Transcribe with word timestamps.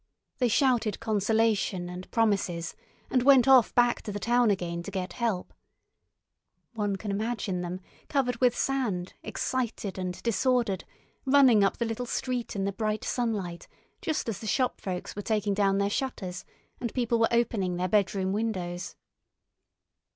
They 0.39 0.47
shouted 0.47 0.99
consolation 0.99 1.87
and 1.87 2.09
promises, 2.09 2.75
and 3.11 3.21
went 3.21 3.47
off 3.47 3.75
back 3.75 4.01
to 4.01 4.11
the 4.11 4.17
town 4.17 4.49
again 4.49 4.81
to 4.81 4.89
get 4.89 5.13
help. 5.13 5.53
One 6.73 6.95
can 6.95 7.11
imagine 7.11 7.61
them, 7.61 7.81
covered 8.09 8.37
with 8.37 8.57
sand, 8.57 9.13
excited 9.21 9.99
and 9.99 10.19
disordered, 10.23 10.85
running 11.23 11.63
up 11.63 11.77
the 11.77 11.85
little 11.85 12.07
street 12.07 12.55
in 12.55 12.63
the 12.65 12.71
bright 12.71 13.03
sunlight 13.03 13.67
just 14.01 14.27
as 14.27 14.39
the 14.39 14.47
shop 14.47 14.81
folks 14.81 15.15
were 15.15 15.21
taking 15.21 15.53
down 15.53 15.77
their 15.77 15.87
shutters 15.87 16.45
and 16.79 16.91
people 16.95 17.19
were 17.19 17.31
opening 17.31 17.75
their 17.75 17.87
bedroom 17.87 18.33
windows. 18.33 18.95